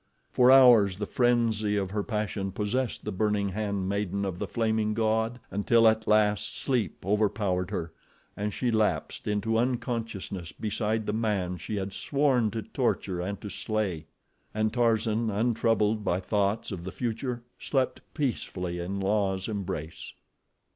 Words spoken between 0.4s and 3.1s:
hours the frenzy of her passion possessed